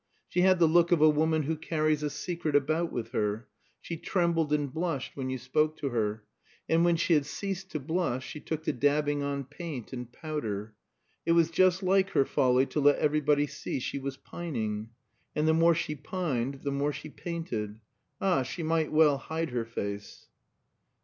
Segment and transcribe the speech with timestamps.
[0.27, 3.47] She had the look of a woman who carries a secret about with her.
[3.81, 6.23] She trembled and blushed when you spoke to her.
[6.67, 10.73] And when she had ceased to blush she took to dabbing on paint and powder.
[11.23, 14.89] It was just like her folly to let everybody see she was pining.
[15.35, 17.79] And the more she pined the more she painted.
[18.19, 20.25] Ah, she might well hide her face!